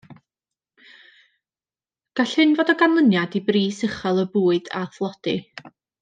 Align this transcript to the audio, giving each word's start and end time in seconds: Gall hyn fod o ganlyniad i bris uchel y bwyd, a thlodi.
Gall 2.19 2.33
hyn 2.39 2.57
fod 2.59 2.71
o 2.75 2.77
ganlyniad 2.81 3.37
i 3.41 3.45
bris 3.51 3.83
uchel 3.89 4.23
y 4.27 4.29
bwyd, 4.37 4.71
a 4.81 4.87
thlodi. 4.97 5.35